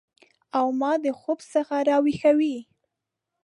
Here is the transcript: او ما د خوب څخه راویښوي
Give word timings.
او 0.57 0.65
ما 0.79 0.91
د 1.03 1.05
خوب 1.19 1.39
څخه 1.53 1.75
راویښوي 1.89 2.57